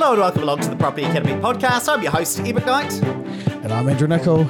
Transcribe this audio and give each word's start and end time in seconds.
Hello 0.00 0.12
and 0.12 0.20
welcome 0.20 0.44
along 0.44 0.60
to 0.60 0.70
the 0.70 0.76
Property 0.76 1.02
Academy 1.02 1.32
podcast. 1.42 1.92
I'm 1.92 2.00
your 2.00 2.12
host, 2.12 2.38
Ed 2.38 2.54
McKnight. 2.54 3.02
And 3.64 3.72
I'm 3.72 3.88
Andrew 3.88 4.06
Nicol. 4.06 4.48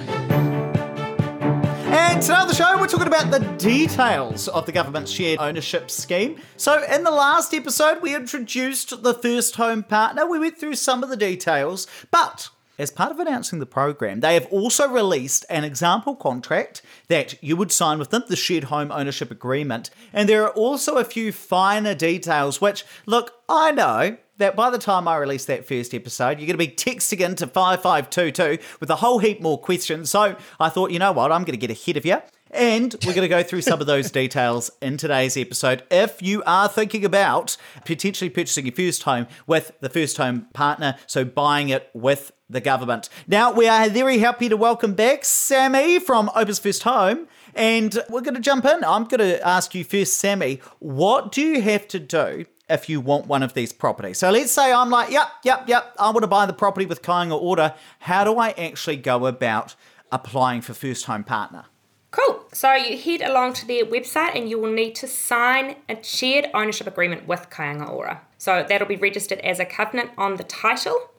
And 1.88 2.20
today 2.20 2.34
on 2.34 2.48
the 2.48 2.54
show, 2.54 2.78
we're 2.78 2.86
talking 2.86 3.06
about 3.06 3.30
the 3.30 3.38
details 3.56 4.48
of 4.48 4.66
the 4.66 4.72
government's 4.72 5.10
shared 5.10 5.38
ownership 5.40 5.90
scheme. 5.90 6.38
So, 6.58 6.84
in 6.84 7.02
the 7.02 7.10
last 7.10 7.54
episode, 7.54 8.02
we 8.02 8.14
introduced 8.14 9.02
the 9.02 9.14
first 9.14 9.56
home 9.56 9.84
partner. 9.84 10.26
We 10.26 10.38
went 10.38 10.58
through 10.58 10.74
some 10.74 11.02
of 11.02 11.08
the 11.08 11.16
details, 11.16 11.86
but 12.10 12.50
as 12.78 12.90
part 12.90 13.10
of 13.10 13.18
announcing 13.18 13.58
the 13.58 13.64
program, 13.64 14.20
they 14.20 14.34
have 14.34 14.48
also 14.52 14.86
released 14.86 15.46
an 15.48 15.64
example 15.64 16.14
contract 16.14 16.82
that 17.08 17.42
you 17.42 17.56
would 17.56 17.72
sign 17.72 17.98
with 17.98 18.10
them, 18.10 18.22
the 18.28 18.36
shared 18.36 18.64
home 18.64 18.92
ownership 18.92 19.30
agreement. 19.30 19.88
And 20.12 20.28
there 20.28 20.44
are 20.44 20.52
also 20.52 20.98
a 20.98 21.04
few 21.04 21.32
finer 21.32 21.94
details, 21.94 22.60
which, 22.60 22.84
look, 23.06 23.32
I 23.48 23.72
know 23.72 24.18
that 24.38 24.56
by 24.56 24.70
the 24.70 24.78
time 24.78 25.06
I 25.06 25.16
release 25.16 25.44
that 25.46 25.66
first 25.66 25.94
episode, 25.94 26.38
you're 26.38 26.46
going 26.46 26.48
to 26.48 26.56
be 26.58 26.68
texting 26.68 27.20
into 27.20 27.46
5522 27.46 28.62
with 28.80 28.90
a 28.90 28.96
whole 28.96 29.18
heap 29.18 29.40
more 29.40 29.60
questions. 29.60 30.10
So 30.10 30.36
I 30.58 30.68
thought, 30.68 30.90
you 30.90 30.98
know 30.98 31.12
what, 31.12 31.30
I'm 31.30 31.42
going 31.42 31.58
to 31.58 31.66
get 31.66 31.70
ahead 31.70 31.96
of 31.96 32.06
you. 32.06 32.18
And 32.50 32.94
we're 33.04 33.14
going 33.14 33.22
to 33.22 33.28
go 33.28 33.42
through 33.42 33.60
some 33.60 33.80
of 33.80 33.86
those 33.86 34.10
details 34.12 34.70
in 34.80 34.96
today's 34.96 35.36
episode. 35.36 35.82
If 35.90 36.22
you 36.22 36.42
are 36.46 36.66
thinking 36.66 37.04
about 37.04 37.58
potentially 37.84 38.30
purchasing 38.30 38.64
your 38.64 38.74
first 38.74 39.02
home 39.02 39.26
with 39.46 39.72
the 39.80 39.90
first 39.90 40.16
home 40.16 40.46
partner, 40.54 40.96
so 41.06 41.24
buying 41.26 41.68
it 41.68 41.90
with 41.92 42.32
the 42.48 42.62
government. 42.62 43.10
Now, 43.26 43.52
we 43.52 43.68
are 43.68 43.90
very 43.90 44.18
happy 44.18 44.48
to 44.48 44.56
welcome 44.56 44.94
back 44.94 45.26
Sammy 45.26 45.98
from 45.98 46.30
Opes 46.34 46.58
First 46.58 46.84
Home. 46.84 47.28
And 47.54 47.98
we're 48.08 48.22
going 48.22 48.34
to 48.34 48.40
jump 48.40 48.64
in. 48.64 48.82
I'm 48.84 49.04
going 49.04 49.18
to 49.18 49.46
ask 49.46 49.74
you 49.74 49.84
first, 49.84 50.14
Sammy, 50.14 50.60
what 50.78 51.32
do 51.32 51.42
you 51.42 51.60
have 51.60 51.86
to 51.88 51.98
do 51.98 52.46
if 52.68 52.88
you 52.88 53.00
want 53.00 53.26
one 53.26 53.42
of 53.42 53.54
these 53.54 53.72
properties. 53.72 54.18
So 54.18 54.30
let's 54.30 54.52
say 54.52 54.72
I'm 54.72 54.90
like, 54.90 55.10
yep, 55.10 55.28
yep, 55.44 55.68
yep, 55.68 55.94
I 55.98 56.10
want 56.10 56.22
to 56.22 56.28
buy 56.28 56.46
the 56.46 56.52
property 56.52 56.86
with 56.86 57.02
Kāinga 57.02 57.40
Ora. 57.40 57.74
How 58.00 58.24
do 58.24 58.38
I 58.38 58.50
actually 58.50 58.96
go 58.96 59.26
about 59.26 59.74
applying 60.12 60.60
for 60.60 60.74
first 60.74 61.06
home 61.06 61.24
partner? 61.24 61.64
Cool. 62.10 62.44
So 62.52 62.74
you 62.74 62.96
head 62.96 63.20
along 63.20 63.52
to 63.54 63.66
their 63.66 63.84
website 63.84 64.34
and 64.34 64.48
you 64.48 64.58
will 64.58 64.72
need 64.72 64.94
to 64.96 65.06
sign 65.06 65.76
a 65.88 66.02
shared 66.02 66.46
ownership 66.54 66.86
agreement 66.86 67.26
with 67.26 67.50
Kāinga 67.50 67.90
Ora. 67.90 68.22
So 68.38 68.64
that'll 68.66 68.88
be 68.88 68.96
registered 68.96 69.40
as 69.40 69.60
a 69.60 69.66
covenant 69.66 70.10
on 70.16 70.36
the 70.36 70.44
title 70.44 71.10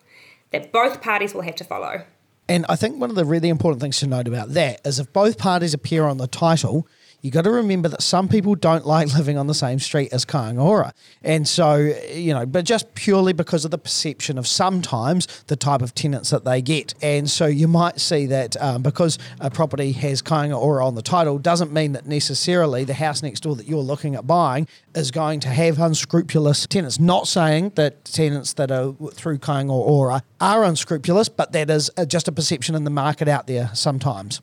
that 0.52 0.72
both 0.72 1.02
parties 1.02 1.34
will 1.34 1.42
have 1.42 1.56
to 1.56 1.64
follow. 1.64 2.04
And 2.48 2.66
I 2.68 2.76
think 2.76 3.00
one 3.00 3.12
of 3.12 3.16
the 3.16 3.26
really 3.26 3.50
important 3.50 3.82
things 3.82 4.00
to 4.00 4.08
note 4.08 4.28
about 4.28 4.54
that 4.54 4.82
is 4.84 4.98
if 4.98 5.14
both 5.14 5.38
parties 5.38 5.76
appear 5.76 6.06
on 6.06 6.18
the 6.18 6.26
title, 6.26 6.88
you 7.22 7.32
got 7.32 7.44
to 7.44 7.52
remember 7.52 7.90
that 7.90 8.02
some 8.02 8.28
people 8.28 8.56
don't 8.56 8.86
like 8.86 9.14
living 9.16 9.38
on 9.38 9.48
the 9.48 9.54
same 9.54 9.80
street 9.80 10.14
as 10.14 10.26
Kāinga 10.26 10.64
Ora. 10.64 10.94
And 11.22 11.48
so, 11.48 11.76
you 12.14 12.34
know, 12.34 12.46
but 12.46 12.66
just 12.66 12.94
purely 12.96 13.34
because 13.34 13.66
of 13.66 13.72
the 13.72 13.78
perception 13.78 14.38
of 14.38 14.48
sometimes 14.48 15.28
the 15.48 15.56
type 15.56 15.82
of 15.82 15.94
tenants 15.94 16.30
that 16.30 16.46
they 16.46 16.62
get. 16.62 16.94
And 17.02 17.30
so 17.30 17.46
you 17.46 17.68
might 17.68 18.00
see 18.00 18.26
that 18.28 18.62
um, 18.62 18.82
because 18.82 19.18
a 19.40 19.50
property 19.50 19.92
has 19.94 20.22
Kāinga 20.22 20.60
Ora 20.60 20.86
on 20.86 20.96
the 20.96 21.02
title 21.02 21.38
doesn't 21.38 21.72
mean 21.72 21.94
that 21.94 22.06
necessarily 22.06 22.84
the 22.84 22.94
house 22.94 23.22
next 23.22 23.42
door 23.42 23.56
that 23.56 23.68
you're 23.68 23.80
looking 23.80 24.16
at 24.16 24.26
buying 24.26 24.68
is 24.96 25.12
going 25.12 25.40
to 25.42 25.50
have 25.50 25.80
unscrupulous 25.80 26.68
tenants. 26.68 27.00
Not 27.00 27.28
saying 27.28 27.74
that 27.76 28.06
tenants 28.06 28.54
that 28.54 28.72
are 28.72 28.94
through 29.14 29.40
Kāinga 29.40 29.72
Ora 29.72 30.24
are 30.40 30.64
unscrupulous, 30.64 31.30
but 31.30 31.52
that 31.52 31.70
is 31.70 31.90
just 32.08 32.28
a 32.28 32.32
perception 32.32 32.76
in 32.76 32.84
the 32.84 32.90
market 32.90 33.28
out 33.28 33.48
there 33.48 33.72
sometimes. 33.74 34.42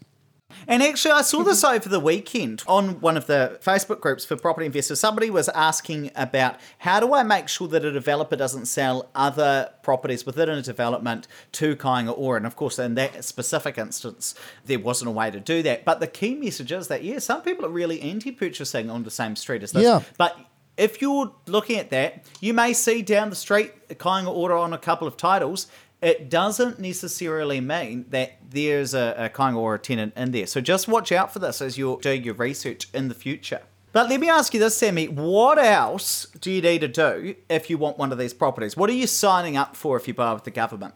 And 0.68 0.82
actually, 0.82 1.12
I 1.12 1.22
saw 1.22 1.42
this 1.42 1.62
over 1.64 1.88
the 1.88 2.00
weekend 2.00 2.62
on 2.66 3.00
one 3.00 3.16
of 3.16 3.26
the 3.26 3.58
Facebook 3.62 4.00
groups 4.00 4.24
for 4.24 4.36
property 4.36 4.66
investors. 4.66 5.00
Somebody 5.00 5.30
was 5.30 5.48
asking 5.50 6.10
about 6.14 6.56
how 6.78 7.00
do 7.00 7.14
I 7.14 7.22
make 7.22 7.48
sure 7.48 7.68
that 7.68 7.84
a 7.84 7.92
developer 7.92 8.36
doesn't 8.36 8.66
sell 8.66 9.10
other 9.14 9.70
properties 9.82 10.26
within 10.26 10.48
a 10.48 10.62
development 10.62 11.28
to 11.52 11.76
Kāinga 11.76 12.16
Ora? 12.16 12.38
And 12.38 12.46
of 12.46 12.56
course, 12.56 12.78
in 12.78 12.94
that 12.96 13.24
specific 13.24 13.78
instance, 13.78 14.34
there 14.64 14.78
wasn't 14.78 15.08
a 15.08 15.12
way 15.12 15.30
to 15.30 15.40
do 15.40 15.62
that. 15.62 15.84
But 15.84 16.00
the 16.00 16.06
key 16.06 16.34
message 16.34 16.72
is 16.72 16.88
that, 16.88 17.02
yeah, 17.02 17.18
some 17.18 17.42
people 17.42 17.64
are 17.64 17.70
really 17.70 18.00
anti 18.00 18.32
purchasing 18.32 18.90
on 18.90 19.04
the 19.04 19.10
same 19.10 19.36
street 19.36 19.62
as 19.62 19.72
this. 19.72 19.84
Yeah. 19.84 20.02
But 20.18 20.36
if 20.76 21.00
you're 21.00 21.32
looking 21.46 21.78
at 21.78 21.90
that, 21.90 22.24
you 22.40 22.52
may 22.52 22.72
see 22.72 23.02
down 23.02 23.30
the 23.30 23.36
street 23.36 23.72
Kāinga 23.88 24.28
Ora 24.28 24.60
on 24.60 24.72
a 24.72 24.78
couple 24.78 25.08
of 25.08 25.16
titles 25.16 25.68
it 26.06 26.30
doesn't 26.30 26.78
necessarily 26.78 27.60
mean 27.60 28.06
that 28.10 28.38
there's 28.48 28.94
a, 28.94 29.30
a 29.34 29.78
tenant 29.78 30.12
in 30.16 30.30
there. 30.30 30.46
So 30.46 30.60
just 30.60 30.86
watch 30.86 31.10
out 31.10 31.32
for 31.32 31.40
this 31.40 31.60
as 31.60 31.76
you're 31.76 31.98
doing 31.98 32.22
your 32.22 32.34
research 32.34 32.88
in 32.94 33.08
the 33.08 33.14
future. 33.14 33.62
But 33.90 34.08
let 34.08 34.20
me 34.20 34.28
ask 34.28 34.54
you 34.54 34.60
this, 34.60 34.76
Sammy. 34.76 35.08
What 35.08 35.58
else 35.58 36.26
do 36.40 36.52
you 36.52 36.62
need 36.62 36.82
to 36.82 36.88
do 36.88 37.34
if 37.48 37.68
you 37.68 37.76
want 37.76 37.98
one 37.98 38.12
of 38.12 38.18
these 38.18 38.32
properties? 38.32 38.76
What 38.76 38.88
are 38.88 38.92
you 38.92 39.08
signing 39.08 39.56
up 39.56 39.74
for 39.74 39.96
if 39.96 40.06
you 40.06 40.14
buy 40.14 40.32
with 40.32 40.44
the 40.44 40.52
government? 40.52 40.94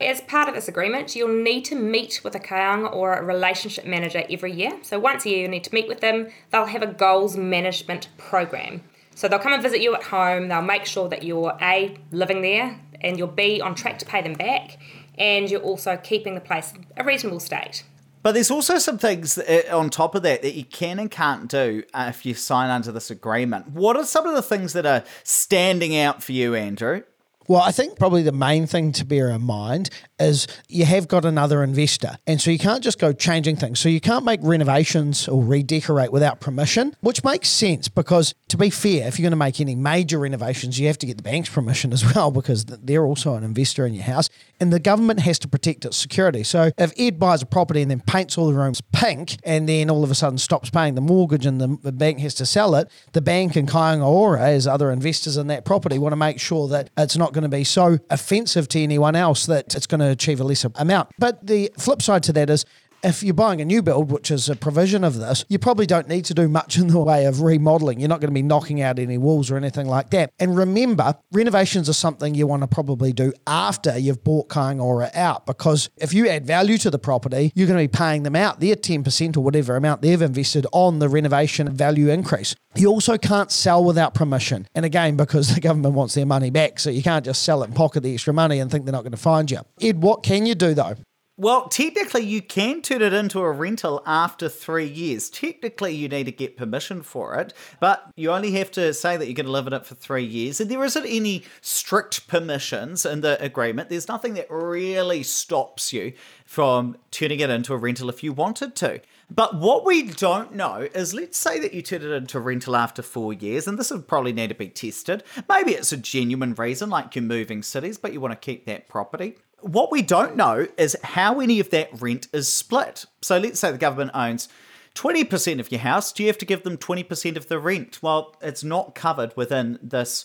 As 0.00 0.20
part 0.20 0.48
of 0.48 0.54
this 0.54 0.68
agreement, 0.68 1.16
you'll 1.16 1.42
need 1.42 1.64
to 1.64 1.74
meet 1.74 2.20
with 2.22 2.36
a 2.36 2.40
Kāinga 2.40 2.94
Ora 2.94 3.24
relationship 3.24 3.84
manager 3.84 4.22
every 4.30 4.52
year. 4.52 4.78
So 4.82 5.00
once 5.00 5.26
a 5.26 5.30
year, 5.30 5.40
you 5.40 5.48
need 5.48 5.64
to 5.64 5.74
meet 5.74 5.88
with 5.88 5.98
them. 5.98 6.28
They'll 6.52 6.66
have 6.66 6.82
a 6.82 6.86
goals 6.86 7.36
management 7.36 8.06
program. 8.16 8.82
So 9.16 9.28
they'll 9.28 9.38
come 9.38 9.54
and 9.54 9.62
visit 9.62 9.80
you 9.80 9.94
at 9.94 10.02
home. 10.02 10.48
They'll 10.48 10.60
make 10.60 10.84
sure 10.84 11.08
that 11.08 11.22
you're 11.22 11.56
A, 11.62 11.96
living 12.12 12.42
there, 12.42 12.78
and 13.00 13.18
you'll 13.18 13.28
be 13.28 13.60
on 13.60 13.74
track 13.74 13.98
to 13.98 14.06
pay 14.06 14.22
them 14.22 14.34
back, 14.34 14.78
and 15.18 15.50
you're 15.50 15.60
also 15.60 15.96
keeping 15.96 16.34
the 16.34 16.40
place 16.40 16.72
a 16.96 17.04
reasonable 17.04 17.40
state. 17.40 17.84
But 18.22 18.32
there's 18.32 18.50
also 18.50 18.78
some 18.78 18.98
things 18.98 19.38
uh, 19.38 19.62
on 19.70 19.88
top 19.88 20.16
of 20.16 20.22
that 20.22 20.42
that 20.42 20.54
you 20.54 20.64
can 20.64 20.98
and 20.98 21.08
can't 21.08 21.48
do 21.48 21.84
uh, 21.94 22.06
if 22.08 22.26
you 22.26 22.34
sign 22.34 22.70
under 22.70 22.90
this 22.90 23.08
agreement. 23.08 23.68
What 23.68 23.96
are 23.96 24.04
some 24.04 24.26
of 24.26 24.34
the 24.34 24.42
things 24.42 24.72
that 24.72 24.84
are 24.84 25.04
standing 25.22 25.96
out 25.96 26.24
for 26.24 26.32
you, 26.32 26.54
Andrew? 26.54 27.02
Well, 27.48 27.62
I 27.62 27.70
think 27.70 27.98
probably 27.98 28.22
the 28.22 28.32
main 28.32 28.66
thing 28.66 28.92
to 28.92 29.04
bear 29.04 29.30
in 29.30 29.42
mind 29.42 29.90
is 30.18 30.46
you 30.68 30.84
have 30.84 31.08
got 31.08 31.24
another 31.24 31.62
investor. 31.62 32.16
And 32.26 32.40
so 32.40 32.50
you 32.50 32.58
can't 32.58 32.82
just 32.82 32.98
go 32.98 33.12
changing 33.12 33.56
things. 33.56 33.78
So 33.78 33.88
you 33.88 34.00
can't 34.00 34.24
make 34.24 34.40
renovations 34.42 35.28
or 35.28 35.44
redecorate 35.44 36.10
without 36.10 36.40
permission, 36.40 36.96
which 37.00 37.22
makes 37.22 37.48
sense 37.48 37.88
because, 37.88 38.34
to 38.48 38.56
be 38.56 38.70
fair, 38.70 39.06
if 39.06 39.18
you're 39.18 39.24
going 39.24 39.30
to 39.32 39.36
make 39.36 39.60
any 39.60 39.74
major 39.74 40.18
renovations, 40.18 40.78
you 40.78 40.86
have 40.86 40.98
to 40.98 41.06
get 41.06 41.18
the 41.18 41.22
bank's 41.22 41.50
permission 41.50 41.92
as 41.92 42.14
well 42.14 42.30
because 42.30 42.64
they're 42.64 43.04
also 43.04 43.34
an 43.34 43.44
investor 43.44 43.86
in 43.86 43.94
your 43.94 44.04
house. 44.04 44.28
And 44.58 44.72
the 44.72 44.80
government 44.80 45.20
has 45.20 45.38
to 45.40 45.48
protect 45.48 45.84
its 45.84 45.96
security. 45.96 46.42
So 46.42 46.70
if 46.78 46.92
Ed 46.98 47.18
buys 47.18 47.42
a 47.42 47.46
property 47.46 47.82
and 47.82 47.90
then 47.90 48.00
paints 48.00 48.38
all 48.38 48.46
the 48.46 48.54
rooms 48.54 48.80
pink 48.92 49.36
and 49.44 49.68
then 49.68 49.90
all 49.90 50.02
of 50.02 50.10
a 50.10 50.14
sudden 50.14 50.38
stops 50.38 50.70
paying 50.70 50.94
the 50.94 51.00
mortgage 51.02 51.44
and 51.44 51.60
the, 51.60 51.78
the 51.82 51.92
bank 51.92 52.20
has 52.20 52.34
to 52.36 52.46
sell 52.46 52.74
it, 52.74 52.90
the 53.12 53.20
bank 53.20 53.54
and 53.54 53.68
Kāinga 53.68 54.06
Ora, 54.06 54.42
as 54.42 54.66
other 54.66 54.90
investors 54.90 55.36
in 55.36 55.48
that 55.48 55.64
property, 55.66 55.98
want 55.98 56.12
to 56.12 56.16
make 56.16 56.40
sure 56.40 56.68
that 56.68 56.88
it's 56.96 57.16
not 57.16 57.34
going 57.36 57.50
to 57.50 57.56
be 57.56 57.64
so 57.64 57.98
offensive 58.10 58.66
to 58.68 58.80
anyone 58.80 59.14
else 59.14 59.46
that 59.46 59.74
it's 59.76 59.86
going 59.86 60.00
to 60.00 60.08
achieve 60.08 60.40
a 60.40 60.44
lesser 60.44 60.70
amount. 60.74 61.10
But 61.18 61.46
the 61.46 61.70
flip 61.78 62.02
side 62.02 62.24
to 62.24 62.32
that 62.32 62.50
is 62.50 62.64
if 63.02 63.22
you're 63.22 63.34
buying 63.34 63.60
a 63.60 63.64
new 63.64 63.82
build, 63.82 64.10
which 64.10 64.30
is 64.30 64.48
a 64.48 64.56
provision 64.56 65.04
of 65.04 65.16
this, 65.16 65.44
you 65.48 65.58
probably 65.58 65.86
don't 65.86 66.08
need 66.08 66.24
to 66.26 66.34
do 66.34 66.48
much 66.48 66.78
in 66.78 66.88
the 66.88 66.98
way 66.98 67.26
of 67.26 67.40
remodeling. 67.40 68.00
You're 68.00 68.08
not 68.08 68.20
going 68.20 68.30
to 68.30 68.34
be 68.34 68.42
knocking 68.42 68.80
out 68.82 68.98
any 68.98 69.18
walls 69.18 69.50
or 69.50 69.56
anything 69.56 69.86
like 69.86 70.10
that. 70.10 70.30
And 70.38 70.56
remember, 70.56 71.14
renovations 71.32 71.88
are 71.88 71.94
something 71.94 72.34
you 72.34 72.46
want 72.46 72.62
to 72.62 72.68
probably 72.68 73.12
do 73.12 73.32
after 73.46 73.96
you've 73.98 74.24
bought 74.24 74.48
Kāinga 74.48 74.82
Ora 74.82 75.10
out 75.14 75.46
because 75.46 75.90
if 75.96 76.12
you 76.12 76.28
add 76.28 76.46
value 76.46 76.78
to 76.78 76.90
the 76.90 76.98
property, 76.98 77.52
you're 77.54 77.68
going 77.68 77.78
to 77.78 77.90
be 77.90 77.98
paying 77.98 78.22
them 78.22 78.36
out 78.36 78.60
their 78.60 78.76
10% 78.76 79.36
or 79.36 79.40
whatever 79.40 79.76
amount 79.76 80.02
they've 80.02 80.20
invested 80.20 80.66
on 80.72 80.98
the 80.98 81.08
renovation 81.08 81.68
value 81.74 82.08
increase. 82.08 82.54
You 82.74 82.88
also 82.88 83.16
can't 83.16 83.50
sell 83.50 83.84
without 83.84 84.14
permission. 84.14 84.66
And 84.74 84.84
again, 84.84 85.16
because 85.16 85.54
the 85.54 85.60
government 85.60 85.94
wants 85.94 86.14
their 86.14 86.26
money 86.26 86.50
back, 86.50 86.78
so 86.78 86.90
you 86.90 87.02
can't 87.02 87.24
just 87.24 87.42
sell 87.42 87.62
it 87.62 87.66
and 87.66 87.74
pocket 87.74 88.02
the 88.02 88.12
extra 88.12 88.34
money 88.34 88.58
and 88.58 88.70
think 88.70 88.84
they're 88.84 88.92
not 88.92 89.02
going 89.02 89.12
to 89.12 89.16
find 89.16 89.50
you. 89.50 89.60
Ed, 89.80 90.02
what 90.02 90.22
can 90.22 90.46
you 90.46 90.54
do 90.54 90.74
though? 90.74 90.96
Well, 91.38 91.68
technically, 91.68 92.22
you 92.22 92.40
can 92.40 92.80
turn 92.80 93.02
it 93.02 93.12
into 93.12 93.40
a 93.40 93.52
rental 93.52 94.02
after 94.06 94.48
three 94.48 94.86
years. 94.86 95.28
Technically, 95.28 95.94
you 95.94 96.08
need 96.08 96.24
to 96.24 96.32
get 96.32 96.56
permission 96.56 97.02
for 97.02 97.34
it, 97.34 97.52
but 97.78 98.10
you 98.16 98.30
only 98.30 98.52
have 98.52 98.70
to 98.70 98.94
say 98.94 99.18
that 99.18 99.26
you're 99.26 99.34
going 99.34 99.44
to 99.44 99.52
live 99.52 99.66
in 99.66 99.74
it 99.74 99.84
for 99.84 99.96
three 99.96 100.24
years. 100.24 100.62
And 100.62 100.70
there 100.70 100.82
isn't 100.82 101.04
any 101.04 101.44
strict 101.60 102.26
permissions 102.26 103.04
in 103.04 103.20
the 103.20 103.38
agreement. 103.44 103.90
There's 103.90 104.08
nothing 104.08 104.32
that 104.34 104.50
really 104.50 105.22
stops 105.22 105.92
you 105.92 106.14
from 106.46 106.96
turning 107.10 107.40
it 107.40 107.50
into 107.50 107.74
a 107.74 107.76
rental 107.76 108.08
if 108.08 108.24
you 108.24 108.32
wanted 108.32 108.74
to. 108.76 109.02
But 109.30 109.56
what 109.56 109.84
we 109.84 110.04
don't 110.04 110.54
know 110.54 110.88
is 110.94 111.12
let's 111.12 111.36
say 111.36 111.60
that 111.60 111.74
you 111.74 111.82
turn 111.82 112.00
it 112.00 112.12
into 112.12 112.38
a 112.38 112.40
rental 112.40 112.74
after 112.74 113.02
four 113.02 113.34
years, 113.34 113.68
and 113.68 113.78
this 113.78 113.90
would 113.90 114.08
probably 114.08 114.32
need 114.32 114.48
to 114.48 114.54
be 114.54 114.68
tested. 114.68 115.22
Maybe 115.50 115.72
it's 115.72 115.92
a 115.92 115.98
genuine 115.98 116.54
reason, 116.54 116.88
like 116.88 117.14
you're 117.14 117.22
moving 117.22 117.62
cities, 117.62 117.98
but 117.98 118.14
you 118.14 118.22
want 118.22 118.32
to 118.32 118.36
keep 118.36 118.64
that 118.64 118.88
property. 118.88 119.36
What 119.66 119.90
we 119.90 120.00
don't 120.00 120.36
know 120.36 120.68
is 120.78 120.96
how 121.02 121.40
any 121.40 121.58
of 121.58 121.70
that 121.70 122.00
rent 122.00 122.28
is 122.32 122.48
split. 122.48 123.04
So 123.20 123.36
let's 123.36 123.58
say 123.58 123.72
the 123.72 123.78
government 123.78 124.12
owns 124.14 124.48
20% 124.94 125.58
of 125.58 125.72
your 125.72 125.80
house. 125.80 126.12
Do 126.12 126.22
you 126.22 126.28
have 126.28 126.38
to 126.38 126.44
give 126.44 126.62
them 126.62 126.78
20% 126.78 127.36
of 127.36 127.48
the 127.48 127.58
rent? 127.58 128.00
Well, 128.00 128.36
it's 128.40 128.62
not 128.62 128.94
covered 128.94 129.36
within 129.36 129.80
this 129.82 130.24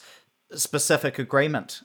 specific 0.53 1.17
agreement. 1.17 1.81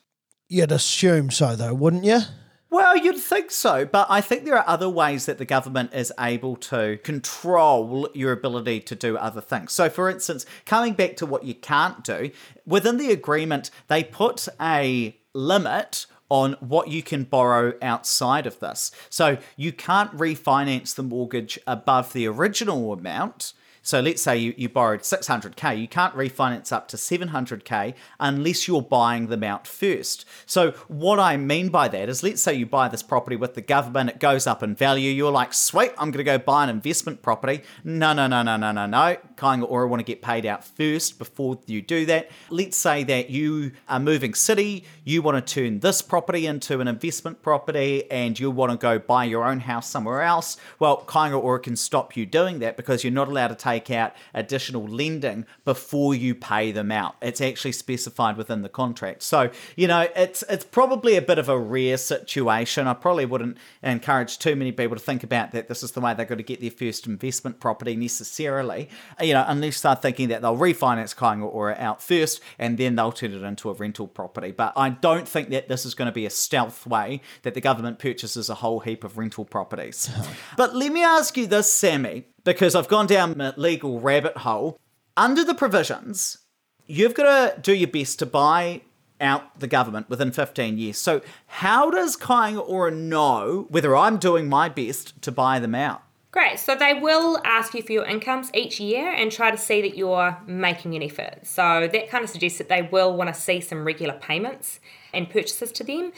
You'd 0.49 0.70
assume 0.70 1.31
so, 1.31 1.56
though, 1.56 1.73
wouldn't 1.73 2.05
you? 2.05 2.20
Well, 2.69 2.97
you'd 2.97 3.17
think 3.17 3.50
so, 3.53 3.87
but 3.87 4.06
I 4.11 4.20
think 4.20 4.44
there 4.44 4.59
are 4.59 4.69
other 4.69 4.88
ways 4.88 5.25
that 5.25 5.38
the 5.38 5.47
government 5.47 5.94
is 5.94 6.12
able 6.20 6.56
to 6.56 6.99
control 6.99 8.09
your 8.12 8.32
ability 8.32 8.81
to 8.81 8.94
do 8.94 9.17
other 9.17 9.41
things. 9.41 9.73
So, 9.73 9.88
for 9.88 10.11
instance, 10.11 10.44
coming 10.67 10.93
back 10.93 11.17
to 11.17 11.26
what 11.26 11.44
you 11.44 11.55
can't 11.55 12.05
do, 12.05 12.31
within 12.67 12.99
the 12.99 13.12
agreement, 13.12 13.70
they 13.88 14.05
put 14.05 14.47
a 14.61 15.17
limit 15.32 16.06
on 16.28 16.55
what 16.61 16.88
you 16.88 17.02
can 17.02 17.25
borrow 17.25 17.73
outside 17.81 18.46
of 18.46 18.58
this. 18.61 18.90
So 19.11 19.38
you 19.56 19.73
can't 19.73 20.17
refinance 20.17 20.94
the 20.94 21.02
mortgage 21.02 21.58
above 21.67 22.12
the 22.12 22.26
original 22.26 22.93
amount. 22.93 23.52
So 23.87 24.00
let's 24.00 24.21
say 24.21 24.37
you, 24.37 24.53
you 24.56 24.69
borrowed 24.69 25.03
600k, 25.03 25.81
you 25.81 25.87
can't 25.87 26.12
refinance 26.17 26.73
up 26.73 26.88
to 26.88 26.97
700k 26.97 27.94
unless 28.19 28.67
you're 28.67 28.83
buying 28.83 29.29
them 29.29 29.44
out 29.44 29.65
first. 29.65 30.25
So 30.44 30.73
what 30.88 31.21
I 31.21 31.37
mean 31.37 31.69
by 31.69 31.87
that 31.87 32.09
is 32.09 32.25
let's 32.25 32.43
say 32.43 32.55
you 32.55 32.67
buy 32.67 32.88
this 32.88 33.05
property 33.05 33.37
with 33.37 33.55
the 33.55 33.61
government, 33.61 34.11
it 34.11 34.19
goes 34.19 34.44
up 34.49 34.65
in 34.65 34.75
value, 34.75 35.12
you're 35.12 35.31
like, 35.31 35.55
sweet, 35.55 35.93
I'm 35.99 36.11
going 36.11 36.19
to 36.19 36.25
go 36.25 36.37
buy 36.37 36.65
an 36.65 36.71
investment 36.71 37.23
property. 37.23 37.62
No, 37.85 38.12
no, 38.12 38.27
no, 38.27 38.43
no, 38.43 38.56
no, 38.56 38.73
no, 38.73 38.87
no. 38.87 39.19
Kāinga 39.37 39.71
Ora 39.71 39.87
want 39.87 40.00
to 40.00 40.05
get 40.05 40.21
paid 40.21 40.47
out 40.47 40.65
first 40.65 41.17
before 41.17 41.61
you 41.67 41.81
do 41.81 42.06
that. 42.06 42.29
Let's 42.50 42.77
say 42.77 43.05
that 43.05 43.31
you 43.31 43.71
are 43.88 44.00
moving 44.00 44.35
city, 44.35 44.83
you 45.05 45.23
want 45.23 45.47
to 45.47 45.55
turn 45.55 45.79
this 45.79 46.03
property 46.03 46.47
into 46.47 46.81
an 46.81 46.88
investment 46.88 47.41
property 47.41 48.11
and 48.11 48.37
you 48.37 48.50
want 48.50 48.73
to 48.73 48.79
go 48.79 48.99
buy 48.99 49.27
your 49.27 49.44
own 49.44 49.61
house 49.61 49.88
somewhere 49.88 50.23
else. 50.23 50.56
Well, 50.81 51.05
Kāinga 51.06 51.41
Ora 51.41 51.61
can 51.61 51.77
stop 51.77 52.17
you 52.17 52.27
doing 52.27 52.59
that 52.59 52.77
because 52.77 53.05
you're 53.05 53.12
not 53.12 53.29
allowed 53.29 53.49
to 53.49 53.55
take 53.55 53.75
take 53.76 53.96
out 53.96 54.14
additional 54.34 54.87
lending 54.87 55.46
before 55.64 56.14
you 56.14 56.34
pay 56.34 56.73
them 56.73 56.90
out. 56.90 57.17
It's 57.20 57.40
actually 57.40 57.73
specified 57.73 58.37
within 58.37 58.62
the 58.62 58.69
contract. 58.69 59.23
So, 59.23 59.50
you 59.76 59.87
know, 59.87 60.08
it's 60.14 60.43
it's 60.49 60.64
probably 60.64 61.17
a 61.17 61.23
bit 61.23 61.38
of 61.38 61.49
a 61.49 61.58
rare 61.58 61.96
situation. 61.96 62.87
I 62.87 62.94
probably 62.94 63.26
wouldn't 63.26 63.58
encourage 63.82 64.38
too 64.38 64.56
many 64.56 64.73
people 64.73 64.96
to 64.96 65.02
think 65.02 65.23
about 65.23 65.52
that 65.52 65.69
this 65.69 65.82
is 65.82 65.93
the 65.93 66.00
way 66.00 66.14
they're 66.14 66.26
going 66.26 66.38
to 66.38 66.44
get 66.44 66.61
their 66.61 66.70
first 66.70 67.06
investment 67.06 67.61
property 67.61 67.96
necessarily, 67.96 68.88
you 69.20 69.34
know, 69.34 69.44
unless 69.46 69.81
they're 69.81 69.94
thinking 69.94 70.28
that 70.28 70.43
they'll 70.43 70.56
refinance 70.56 71.14
Kāinga 71.14 71.52
Ora 71.52 71.76
out 71.78 72.02
first 72.02 72.40
and 72.58 72.78
then 72.78 72.96
they'll 72.96 73.12
turn 73.12 73.32
it 73.32 73.43
into 73.43 73.70
a 73.70 73.75
rental 73.75 74.06
property. 74.06 74.52
But 74.52 74.73
I 74.76 74.90
don't 74.90 75.28
think 75.28 75.50
that 75.50 75.69
this 75.69 75.84
is 75.84 75.94
going 75.94 76.06
to 76.06 76.12
be 76.12 76.26
a 76.26 76.31
stealth 76.31 76.87
way 76.87 77.20
that 77.43 77.55
the 77.55 77.61
government 77.61 77.99
purchases 77.99 78.49
a 78.49 78.55
whole 78.56 78.81
heap 78.81 79.05
of 79.05 79.19
rental 79.19 79.44
properties. 79.44 80.11
but 80.56 80.75
let 80.75 80.93
me 80.93 81.02
ask 81.02 81.37
you 81.37 81.46
this, 81.46 81.73
Sammy 81.73 82.25
because 82.47 82.77
I've 82.77 82.89
gone 82.89 83.07
down 83.07 83.39
a 83.41 83.53
legal 83.59 84.01
rabbit 84.01 84.39
hole. 84.39 84.79
Under 85.17 85.45
the 85.45 85.55
provisions, 85.55 86.39
you've 86.87 87.13
got 87.13 87.25
to 87.57 87.61
do 87.61 87.75
your 87.75 87.89
best 87.89 88.21
to 88.21 88.27
buy 88.27 88.83
out 89.21 89.59
the 89.59 89.67
government 89.67 90.09
within 90.09 90.31
15 90.31 90.79
years. 90.79 90.97
So, 90.97 91.23
how 91.47 91.91
does 91.91 92.17
Kāinga 92.17 92.67
Ora 92.67 92.93
know 92.93 93.67
whether 93.69 93.97
I'm 93.97 94.19
doing 94.19 94.49
my 94.49 94.69
best 94.69 95.21
to 95.23 95.33
buy 95.33 95.59
them 95.59 95.75
out? 95.75 96.03
Great. 96.31 96.59
So 96.59 96.77
they 96.77 96.93
will 96.93 97.41
ask 97.45 97.73
you 97.73 97.83
for 97.83 97.93
your 97.93 98.05
incomes 98.05 98.51
each 98.53 98.79
year 98.79 99.11
and 99.11 99.33
try 99.33 99.51
to 99.51 99.57
see 99.57 99.81
that 99.81 99.97
you're 99.97 100.37
making 100.47 100.95
an 100.95 101.03
effort. 101.03 101.47
So 101.47 101.89
that 101.91 102.11
kind 102.11 102.23
of 102.23 102.29
suggests 102.29 102.59
that 102.59 102.69
they 102.69 102.83
will 102.83 103.17
want 103.17 103.35
to 103.35 103.41
see 103.41 103.61
some 103.61 103.85
regular 103.85 104.13
payments 104.15 104.79
and 105.15 105.31
purchases 105.31 105.73
to 105.73 105.85
them. 105.85 106.13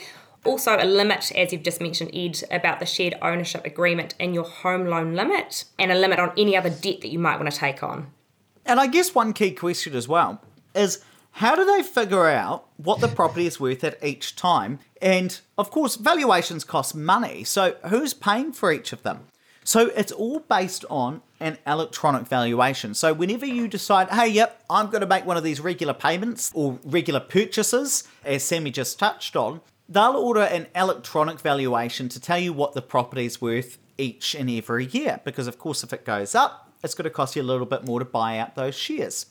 Also, 0.48 0.76
a 0.78 0.84
limit, 0.84 1.30
as 1.36 1.52
you've 1.52 1.62
just 1.62 1.80
mentioned, 1.80 2.10
Ed, 2.14 2.42
about 2.50 2.80
the 2.80 2.86
shared 2.86 3.14
ownership 3.20 3.66
agreement 3.66 4.14
in 4.18 4.32
your 4.32 4.44
home 4.44 4.86
loan 4.86 5.14
limit, 5.14 5.64
and 5.78 5.92
a 5.92 5.94
limit 5.94 6.18
on 6.18 6.32
any 6.38 6.56
other 6.56 6.70
debt 6.70 7.02
that 7.02 7.08
you 7.08 7.18
might 7.18 7.38
want 7.38 7.50
to 7.50 7.56
take 7.56 7.82
on. 7.82 8.06
And 8.64 8.80
I 8.80 8.86
guess 8.86 9.14
one 9.14 9.32
key 9.34 9.52
question 9.52 9.94
as 9.94 10.08
well 10.08 10.40
is 10.74 11.04
how 11.32 11.54
do 11.54 11.64
they 11.64 11.82
figure 11.82 12.26
out 12.26 12.66
what 12.78 13.00
the 13.00 13.08
property 13.08 13.46
is 13.46 13.60
worth 13.60 13.84
at 13.84 14.02
each 14.02 14.36
time? 14.36 14.78
And 15.00 15.38
of 15.56 15.70
course, 15.70 15.96
valuations 15.96 16.64
cost 16.64 16.94
money, 16.94 17.44
so 17.44 17.76
who's 17.88 18.14
paying 18.14 18.52
for 18.52 18.72
each 18.72 18.92
of 18.92 19.02
them? 19.02 19.26
So 19.64 19.88
it's 19.88 20.12
all 20.12 20.40
based 20.40 20.86
on 20.88 21.20
an 21.40 21.58
electronic 21.66 22.26
valuation. 22.26 22.94
So 22.94 23.12
whenever 23.12 23.44
you 23.44 23.68
decide, 23.68 24.08
hey, 24.08 24.28
yep, 24.28 24.62
I'm 24.70 24.86
going 24.86 25.02
to 25.02 25.06
make 25.06 25.26
one 25.26 25.36
of 25.36 25.44
these 25.44 25.60
regular 25.60 25.92
payments 25.92 26.50
or 26.54 26.78
regular 26.84 27.20
purchases, 27.20 28.04
as 28.24 28.42
Sammy 28.42 28.70
just 28.70 28.98
touched 28.98 29.36
on, 29.36 29.60
they'll 29.88 30.16
order 30.16 30.42
an 30.42 30.66
electronic 30.74 31.40
valuation 31.40 32.08
to 32.10 32.20
tell 32.20 32.38
you 32.38 32.52
what 32.52 32.74
the 32.74 32.82
property 32.82 33.26
is 33.26 33.40
worth 33.40 33.78
each 33.96 34.34
and 34.34 34.50
every 34.50 34.86
year. 34.86 35.20
Because, 35.24 35.46
of 35.46 35.58
course, 35.58 35.82
if 35.82 35.92
it 35.92 36.04
goes 36.04 36.34
up, 36.34 36.70
it's 36.82 36.94
going 36.94 37.04
to 37.04 37.10
cost 37.10 37.34
you 37.36 37.42
a 37.42 37.44
little 37.44 37.66
bit 37.66 37.84
more 37.84 37.98
to 37.98 38.04
buy 38.04 38.38
out 38.38 38.54
those 38.54 38.76
shares. 38.76 39.26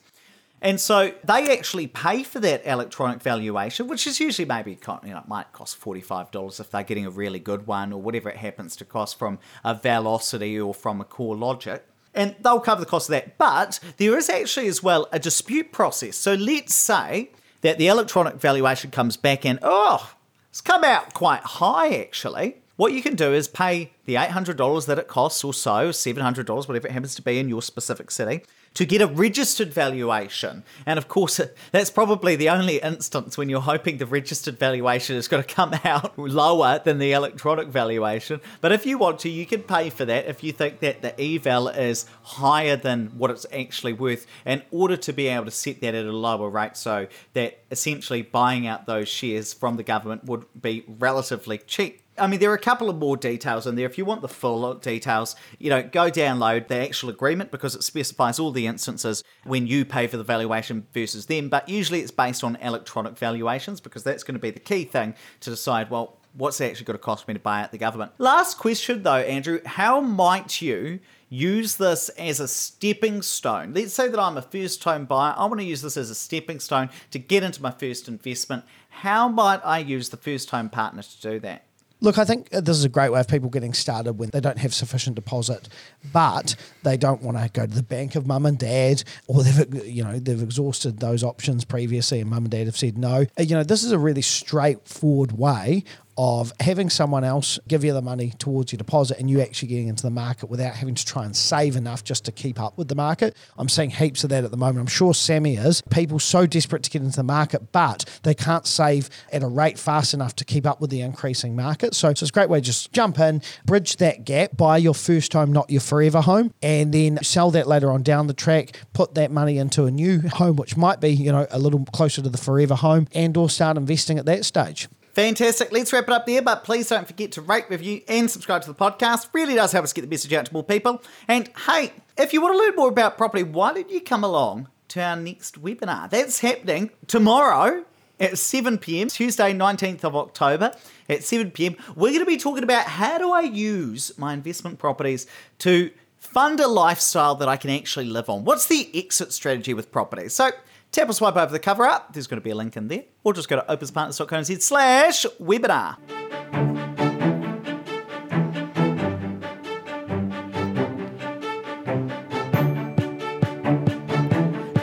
And 0.59 0.80
so 0.80 1.13
they 1.24 1.56
actually 1.56 1.86
pay 1.86 2.24
for 2.24 2.39
that 2.39 2.65
electronic 2.65 3.21
valuation, 3.21 3.88
which 3.88 4.07
is 4.07 4.19
usually 4.19 4.48
maybe, 4.48 4.71
you 4.71 5.12
know, 5.12 5.19
it 5.19 5.27
might 5.27 5.54
cost 5.54 5.80
$45 5.80 6.60
if 6.60 6.71
they're 6.71 6.83
getting 6.83 7.06
a 7.06 7.12
really 7.12 7.39
good 7.39 7.68
one 7.68 7.94
or 7.94 8.01
whatever 8.01 8.30
it 8.30 8.38
happens 8.38 8.75
to 8.77 8.86
cost 8.86 9.19
from 9.19 9.38
a 9.63 9.75
Valocity 9.75 10.60
or 10.60 10.74
from 10.74 11.00
a 11.00 11.06
CoreLogic. 11.06 11.81
And 12.15 12.36
they'll 12.42 12.60
cover 12.60 12.80
the 12.80 12.88
cost 12.88 13.10
of 13.10 13.12
that. 13.12 13.38
But 13.38 13.80
there 13.98 14.18
is 14.18 14.30
actually 14.30 14.68
as 14.68 14.81
well 14.81 15.07
a 15.12 15.19
dispute 15.19 15.71
process. 15.71 16.15
So 16.15 16.33
let's 16.33 16.74
say 16.74 17.30
that 17.62 17.77
the 17.77 17.88
electronic 17.88 18.36
valuation 18.36 18.89
comes 18.89 19.15
back 19.15 19.45
and, 19.45 19.60
oh, 19.62 20.12
it's 20.50 20.62
come 20.62 20.84
out 20.84 21.14
quite 21.14 21.42
high 21.42 21.96
actually. 21.96 22.58
What 22.77 22.94
you 22.94 23.01
can 23.01 23.15
do 23.15 23.33
is 23.33 23.47
pay 23.47 23.91
the 24.06 24.13
$800 24.13 24.85
that 24.85 25.00
it 25.00 25.07
costs 25.07 25.44
or 25.44 25.51
so, 25.51 25.89
$700, 25.89 26.68
whatever 26.68 26.88
it 26.88 26.91
happens 26.91 27.15
to 27.15 27.24
be 27.24 27.39
in 27.39 27.50
your 27.50 27.63
specific 27.63 28.12
city, 28.12 28.44
to 28.75 28.85
get 28.85 29.01
a 29.01 29.07
registered 29.07 29.74
valuation. 29.74 30.63
And 30.85 31.00
of 31.00 31.07
course, 31.07 31.41
that's 31.71 31.89
probably 31.89 32.35
the 32.35 32.50
only 32.50 32.77
instance 32.77 33.35
when 33.35 33.50
you're 33.50 33.62
hoping 33.62 33.97
the 33.97 34.06
registered 34.06 34.59
valuation 34.59 35.15
is 35.15 35.27
going 35.27 35.41
to 35.41 35.56
come 35.56 35.74
out 35.85 36.19
lower 36.19 36.79
than 36.85 37.00
the 37.00 37.13
electronic 37.13 37.69
valuation. 37.69 38.41
But 38.62 38.71
if 38.71 38.85
you 38.85 39.00
want 39.00 39.18
to, 39.21 39.29
you 39.29 39.47
can 39.47 39.63
pay 39.63 39.89
for 39.89 40.06
that 40.06 40.27
if 40.27 40.44
you 40.44 40.51
think 40.51 40.79
that 40.81 41.01
the 41.01 41.19
eval 41.19 41.69
is 41.69 42.06
higher 42.21 42.75
than 42.75 43.07
what 43.18 43.31
it's 43.31 43.47
actually 43.51 43.94
worth 43.94 44.27
in 44.45 44.62
order 44.69 44.97
to 44.97 45.13
be 45.13 45.29
able 45.29 45.45
to 45.45 45.51
set 45.51 45.81
that 45.81 45.95
at 45.95 46.06
a 46.06 46.12
lower 46.12 46.47
rate 46.47 46.77
so 46.77 47.07
that 47.33 47.57
essentially 47.71 48.21
buying 48.21 48.68
out 48.68 48.85
those 48.85 49.07
shares 49.07 49.51
from 49.51 49.77
the 49.77 49.83
government 49.83 50.25
would 50.25 50.45
be 50.62 50.85
relatively 50.88 51.57
cheap. 51.57 52.03
I 52.18 52.28
mean, 52.28 52.40
there 52.40 52.52
are 52.52 52.56
a 52.56 52.60
couple 52.60 52.90
of 52.90 52.98
more 52.98 53.18
details 53.18 53.68
in 53.68 53.75
there. 53.75 53.86
If 53.86 53.98
you 53.98 54.06
want 54.06 54.22
the 54.22 54.28
full 54.28 54.74
details, 54.75 55.36
you 55.60 55.69
know, 55.69 55.84
go 55.84 56.10
download 56.10 56.68
the 56.68 56.75
actual 56.75 57.10
agreement 57.10 57.52
because 57.52 57.75
it 57.75 57.84
specifies 57.84 58.40
all 58.40 58.52
the 58.52 58.68
instances 58.68 59.24
when 59.44 59.68
you 59.68 59.86
pay 59.86 60.08
for 60.08 60.18
the 60.18 60.24
valuation 60.24 60.88
versus 60.94 61.28
them. 61.28 61.50
But 61.50 61.69
usually 61.69 62.02
it's 62.02 62.12
based 62.12 62.44
on 62.44 62.56
electronic 62.58 63.18
valuations 63.18 63.80
because 63.81 64.04
that's 64.04 64.24
going 64.24 64.36
to 64.36 64.40
be 64.40 64.52
the 64.52 64.60
key 64.60 64.84
thing 64.84 65.16
to 65.42 65.50
decide, 65.50 65.90
well, 65.90 66.18
what's 66.34 66.62
actually 66.62 66.86
going 66.86 66.98
to 66.98 67.04
cost 67.04 67.28
me 67.28 67.34
to 67.34 67.40
buy 67.40 67.64
out 67.64 67.72
the 67.72 67.78
government? 67.78 68.12
Last 68.18 68.58
question 68.58 69.04
though, 69.04 69.16
Andrew, 69.16 69.60
how 69.66 70.00
might 70.00 70.62
you 70.62 71.00
use 71.30 71.75
this 71.75 72.10
as 72.10 72.40
a 72.40 72.48
stepping 72.48 73.22
stone? 73.22 73.74
Let's 73.74 73.94
say 73.94 74.08
that 74.08 74.20
I'm 74.20 74.38
a 74.38 74.41
first 74.41 74.84
home 74.84 75.06
buyer. 75.06 75.34
I 75.36 75.46
want 75.46 75.60
to 75.60 75.65
use 75.65 75.82
this 75.82 75.98
as 75.98 76.10
a 76.10 76.15
stepping 76.15 76.60
stone 76.60 76.89
to 77.12 77.20
get 77.20 77.44
into 77.44 77.62
my 77.62 77.72
first 77.72 78.08
investment. 78.08 78.63
How 78.89 79.27
might 79.27 79.62
I 79.63 79.80
use 79.80 80.10
the 80.10 80.18
first 80.18 80.50
home 80.51 80.70
partner 80.70 81.01
to 81.01 81.22
do 81.22 81.39
that? 81.41 81.66
Look, 82.00 82.20
I 82.20 82.25
think 82.25 82.50
this 82.51 82.77
is 82.77 82.84
a 82.84 82.89
great 82.89 83.12
way 83.12 83.20
of 83.20 83.27
people 83.27 83.50
getting 83.50 83.74
started 83.74 84.13
when 84.13 84.30
they 84.32 84.39
don't 84.39 84.60
have 84.60 84.74
sufficient 84.74 85.16
deposit, 85.16 85.68
but 86.13 86.56
they 86.84 86.96
don't 86.96 87.24
want 87.24 87.38
to 87.38 87.50
go 87.51 87.66
to 87.66 87.74
the 87.74 87.82
bank 87.82 88.16
of 88.16 88.27
mum 88.27 88.46
and 88.46 88.58
dad, 88.58 89.04
or 89.27 89.44
they've 89.44 89.86
you 89.86 90.04
know 90.04 90.20
they've 90.20 90.42
exhausted 90.42 91.00
those 91.00 91.24
options 91.24 91.66
previously, 91.66 92.22
and 92.22 92.30
mum 92.30 92.44
and 92.44 92.51
dad 92.51 92.68
have 92.68 92.77
said 92.77 92.98
no. 92.98 93.25
You 93.39 93.56
know, 93.56 93.63
this 93.63 93.84
is 93.84 93.92
a 93.92 94.00
really 94.00 94.22
straightforward 94.22 95.32
way 95.32 95.84
of 96.17 96.51
having 96.59 96.89
someone 96.89 97.24
else 97.24 97.59
give 97.67 97.83
you 97.83 97.93
the 97.93 98.01
money 98.01 98.33
towards 98.39 98.71
your 98.71 98.77
deposit 98.77 99.19
and 99.19 99.29
you 99.29 99.39
actually 99.41 99.67
getting 99.67 99.88
into 99.88 100.03
the 100.03 100.09
market 100.09 100.50
without 100.50 100.74
having 100.74 100.95
to 100.95 101.05
try 101.05 101.24
and 101.24 101.36
save 101.36 101.75
enough 101.75 102.03
just 102.03 102.25
to 102.25 102.31
keep 102.31 102.59
up 102.59 102.77
with 102.77 102.88
the 102.88 102.95
market. 102.95 103.36
I'm 103.57 103.69
seeing 103.69 103.91
heaps 103.91 104.24
of 104.24 104.31
that 104.31 104.43
at 104.43 104.51
the 104.51 104.57
moment. 104.57 104.79
I'm 104.79 104.88
sure 104.88 105.13
Sammy 105.13 105.55
is. 105.55 105.81
People 105.91 106.17
so 106.19 106.47
desperate 106.47 106.83
to 106.83 106.89
get 106.89 107.03
into 107.03 107.17
the 107.17 107.24
market, 107.24 107.71
but 107.71 108.19
they 108.24 108.33
can't 108.33 108.65
save 108.65 109.09
at 109.31 109.43
a 109.43 109.47
rate 109.47 109.77
fast 109.77 110.13
enough 110.13 110.36
to 110.38 110.45
keep 110.45 110.65
up 110.65 110.81
with 110.81 110.89
the 110.89 111.01
increasing 111.01 111.55
market. 111.55 111.93
So, 111.93 112.07
so 112.07 112.12
it's 112.12 112.29
a 112.29 112.33
great 112.33 112.50
way 112.50 112.59
to 112.59 112.65
just 112.65 112.93
jump 112.93 113.19
in, 113.19 113.41
bridge 113.65 113.97
that 113.97 114.24
gap, 114.24 114.55
buy 114.55 114.77
your 114.77 114.93
first 114.93 115.33
home, 115.33 115.51
not 115.51 115.69
your 115.69 115.81
forever 115.81 116.21
home, 116.21 116.53
and 116.62 116.93
then 116.93 117.19
sell 117.21 117.51
that 117.51 117.67
later 117.67 117.91
on 117.91 118.01
down 118.01 118.27
the 118.27 118.33
track, 118.33 118.79
put 118.93 119.13
that 119.15 119.29
money 119.29 119.57
into 119.57 119.86
a 119.86 119.91
new 119.91 120.21
home, 120.29 120.55
which 120.55 120.77
might 120.77 121.01
be, 121.01 121.09
you 121.09 121.31
know, 121.31 121.45
a 121.51 121.59
little 121.59 121.83
closer 121.93 122.21
to 122.21 122.29
the 122.29 122.38
forever 122.38 122.75
home, 122.75 123.07
and 123.13 123.36
or 123.36 123.50
start 123.50 123.77
investing 123.77 124.17
at 124.17 124.25
that 124.25 124.45
stage. 124.45 124.88
Fantastic. 125.17 125.71
Let's 125.71 125.91
wrap 125.91 126.03
it 126.03 126.12
up 126.12 126.27
there, 126.27 126.43
but 126.43 126.63
please 126.63 126.89
don't 126.89 127.07
forget 127.07 127.31
to 127.31 127.41
rate, 127.41 127.65
review, 127.69 128.01
and 128.07 128.29
subscribe 128.29 128.62
to 128.62 128.67
the 128.71 128.75
podcast. 128.75 129.29
Really 129.33 129.55
does 129.55 129.71
help 129.71 129.83
us 129.83 129.91
get 129.91 130.01
the 130.01 130.07
message 130.07 130.31
out 130.31 130.45
to 130.45 130.53
more 130.53 130.63
people. 130.63 131.01
And 131.27 131.50
hey, 131.65 131.91
if 132.19 132.33
you 132.33 132.41
want 132.41 132.53
to 132.53 132.59
learn 132.59 132.75
more 132.75 132.89
about 132.89 133.17
property, 133.17 133.41
why 133.41 133.74
don't 133.74 133.89
you 133.89 134.00
come 134.00 134.24
along 134.24 134.67
to 134.89 135.01
our 135.01 135.15
next 135.15 135.59
webinar? 135.59 136.07
That's 136.07 136.41
happening 136.41 136.91
tomorrow 137.07 137.83
at 138.19 138.38
7 138.38 138.77
p.m., 138.77 139.07
Tuesday, 139.07 139.55
19th 139.55 140.03
of 140.03 140.15
October 140.15 140.71
at 141.09 141.24
7 141.24 141.50
p.m. 141.50 141.77
We're 141.95 142.09
going 142.09 142.19
to 142.19 142.25
be 142.27 142.38
talking 142.38 142.63
about 142.63 142.86
how 142.86 143.17
do 143.17 143.31
I 143.31 143.41
use 143.41 144.15
my 144.19 144.36
investment 144.36 144.77
properties 144.77 145.25
to 145.57 145.89
fund 146.19 146.59
a 146.59 146.67
lifestyle 146.67 147.33
that 147.33 147.47
I 147.47 147.57
can 147.57 147.71
actually 147.71 148.05
live 148.05 148.29
on. 148.29 148.45
What's 148.45 148.67
the 148.67 148.88
exit 148.93 149.33
strategy 149.33 149.74
with 149.74 149.91
property? 149.91 150.29
So 150.29 150.51
Tap 150.91 151.10
or 151.10 151.13
swipe 151.13 151.36
over 151.36 151.51
the 151.51 151.60
cover 151.60 151.86
up. 151.86 152.13
There's 152.13 152.27
going 152.27 152.39
to 152.39 152.44
be 152.44 152.50
a 152.50 152.56
link 152.56 152.75
in 152.77 152.88
there. 152.88 153.03
Or 153.24 153.34
just 153.34 153.50
go 153.50 153.58
to 153.58 153.65
opespartners.co.nz 153.67 154.62
slash 154.62 155.25
webinar. 155.39 155.98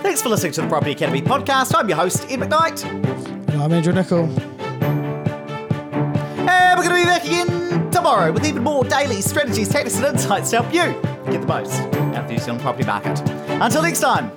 Thanks 0.02 0.22
for 0.22 0.28
listening 0.28 0.52
to 0.52 0.62
the 0.62 0.68
Property 0.68 0.92
Academy 0.92 1.22
podcast. 1.22 1.74
I'm 1.74 1.88
your 1.88 1.96
host, 1.96 2.26
Ed 2.30 2.38
McKnight. 2.38 2.84
And 2.84 3.62
I'm 3.62 3.72
Andrew 3.72 3.92
Nicol. 3.92 4.24
And 6.48 6.78
we're 6.78 6.88
going 6.88 6.90
to 6.90 6.94
be 6.94 7.04
back 7.04 7.24
again 7.24 7.90
tomorrow 7.90 8.30
with 8.30 8.44
even 8.46 8.62
more 8.62 8.84
daily 8.84 9.20
strategies, 9.20 9.68
tactics, 9.68 9.96
and 9.96 10.04
insights 10.06 10.50
to 10.50 10.62
help 10.62 10.72
you 10.72 10.92
get 11.32 11.40
the 11.40 11.46
most 11.46 11.72
out 11.80 11.96
of 11.96 12.26
the 12.28 12.34
New 12.34 12.38
Zealand 12.38 12.60
property 12.60 12.84
market. 12.86 13.18
Until 13.48 13.82
next 13.82 14.00
time, 14.00 14.30